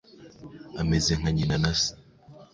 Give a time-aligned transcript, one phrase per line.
[0.81, 1.91] Ameze nka nyina na se.